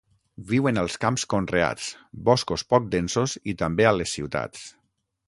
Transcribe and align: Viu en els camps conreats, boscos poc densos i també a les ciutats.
Viu 0.51 0.69
en 0.69 0.79
els 0.83 0.95
camps 1.03 1.25
conreats, 1.33 1.89
boscos 2.29 2.63
poc 2.75 2.87
densos 2.97 3.37
i 3.55 3.59
també 3.61 3.89
a 3.91 3.93
les 3.99 4.15
ciutats. 4.19 4.65